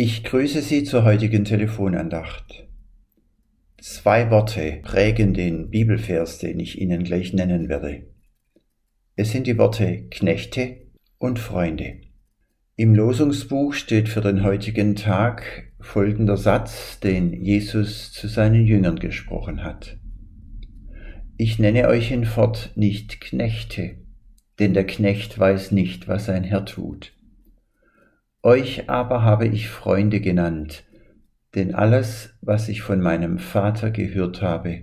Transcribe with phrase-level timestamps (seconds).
[0.00, 2.68] Ich grüße Sie zur heutigen Telefonandacht.
[3.80, 8.06] Zwei Worte prägen den Bibelvers, den ich Ihnen gleich nennen werde.
[9.16, 10.86] Es sind die Worte Knechte
[11.18, 11.96] und Freunde.
[12.76, 19.64] Im Losungsbuch steht für den heutigen Tag folgender Satz, den Jesus zu seinen Jüngern gesprochen
[19.64, 19.98] hat.
[21.36, 23.96] Ich nenne euch hinfort nicht Knechte,
[24.60, 27.17] denn der Knecht weiß nicht, was sein Herr tut
[28.42, 30.84] euch aber habe ich Freunde genannt,
[31.54, 34.82] denn alles, was ich von meinem Vater gehört habe,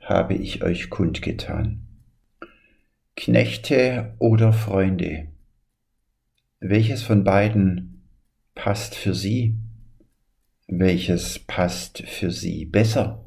[0.00, 1.86] habe ich euch kundgetan.
[3.16, 5.28] Knechte oder Freunde,
[6.60, 8.08] welches von beiden
[8.54, 9.56] passt für Sie?
[10.68, 13.24] Welches passt für Sie besser?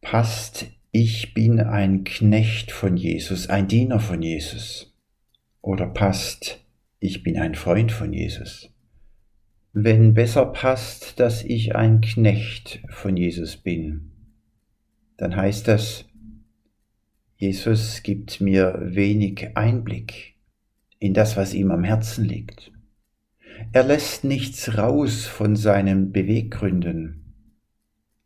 [0.00, 4.94] Passt, ich bin ein Knecht von Jesus, ein Diener von Jesus?
[5.62, 6.63] Oder passt,
[7.04, 8.72] ich bin ein Freund von Jesus.
[9.74, 14.10] Wenn besser passt, dass ich ein Knecht von Jesus bin,
[15.18, 16.06] dann heißt das,
[17.36, 20.36] Jesus gibt mir wenig Einblick
[20.98, 22.72] in das, was ihm am Herzen liegt.
[23.72, 27.34] Er lässt nichts raus von seinen Beweggründen.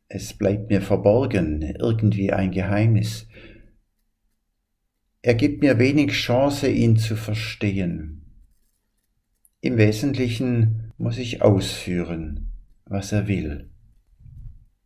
[0.06, 3.27] Es bleibt mir verborgen, irgendwie ein Geheimnis.
[5.21, 8.18] Er gibt mir wenig Chance, ihn zu verstehen.
[9.61, 12.53] Im Wesentlichen muss ich ausführen,
[12.84, 13.69] was er will.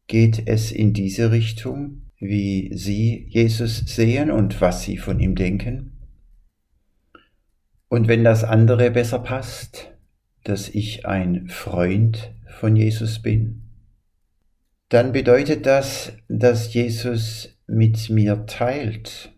[0.07, 5.93] Geht es in diese Richtung, wie Sie Jesus sehen und was Sie von ihm denken?
[7.89, 9.93] Und wenn das andere besser passt,
[10.43, 13.65] dass ich ein Freund von Jesus bin,
[14.89, 19.35] dann bedeutet das, dass Jesus mit mir teilt,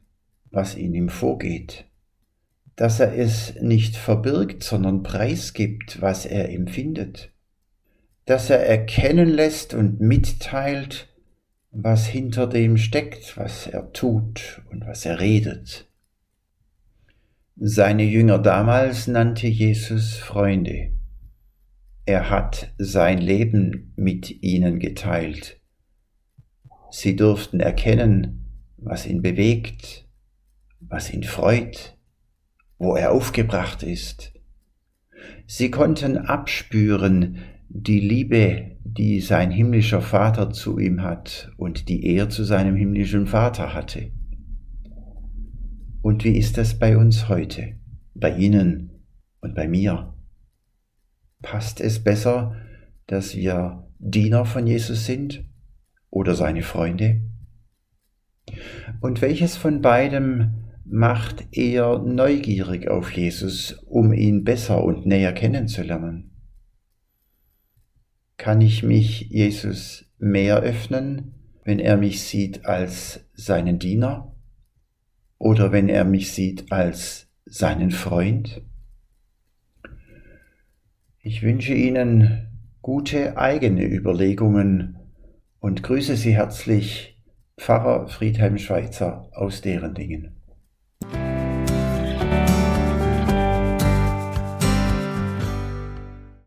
[0.52, 1.86] was in ihm vorgeht
[2.76, 7.32] dass er es nicht verbirgt, sondern preisgibt, was er empfindet,
[8.24, 11.08] dass er erkennen lässt und mitteilt,
[11.70, 15.88] was hinter dem steckt, was er tut und was er redet.
[17.56, 20.90] Seine Jünger damals nannte Jesus Freunde.
[22.06, 25.60] Er hat sein Leben mit ihnen geteilt.
[26.90, 28.44] Sie durften erkennen,
[28.76, 30.06] was ihn bewegt,
[30.80, 31.96] was ihn freut,
[32.78, 34.32] wo er aufgebracht ist.
[35.46, 42.30] Sie konnten abspüren die Liebe, die sein himmlischer Vater zu ihm hat und die er
[42.30, 44.12] zu seinem himmlischen Vater hatte.
[46.02, 47.76] Und wie ist es bei uns heute,
[48.14, 48.90] bei Ihnen
[49.40, 50.14] und bei mir?
[51.42, 52.56] Passt es besser,
[53.06, 55.44] dass wir Diener von Jesus sind
[56.10, 57.22] oder seine Freunde?
[59.00, 66.30] Und welches von beidem macht eher neugierig auf Jesus, um ihn besser und näher kennenzulernen.
[68.36, 71.34] Kann ich mich Jesus mehr öffnen,
[71.64, 74.34] wenn er mich sieht als seinen Diener
[75.38, 78.62] oder wenn er mich sieht als seinen Freund?
[81.20, 82.48] Ich wünsche Ihnen
[82.82, 84.98] gute eigene Überlegungen
[85.58, 87.22] und grüße Sie herzlich
[87.56, 90.43] Pfarrer Friedhelm Schweitzer aus deren Dingen.